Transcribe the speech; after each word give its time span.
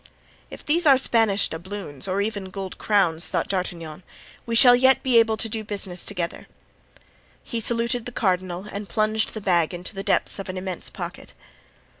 "If 0.49 0.65
these 0.65 0.87
are 0.87 0.97
Spanish 0.97 1.47
doubloons, 1.47 2.07
or 2.07 2.21
even 2.21 2.45
gold 2.49 2.79
crowns," 2.79 3.27
thought 3.27 3.47
D'Artagnan, 3.47 4.01
"we 4.47 4.55
shall 4.55 4.75
yet 4.75 5.03
be 5.03 5.19
able 5.19 5.37
to 5.37 5.47
do 5.47 5.63
business 5.63 6.05
together." 6.05 6.47
He 7.43 7.59
saluted 7.59 8.07
the 8.07 8.11
cardinal 8.11 8.65
and 8.71 8.89
plunged 8.89 9.35
the 9.35 9.41
bag 9.41 9.75
into 9.75 9.93
the 9.93 10.01
depths 10.01 10.39
of 10.39 10.49
an 10.49 10.57
immense 10.57 10.89
pocket. 10.89 11.35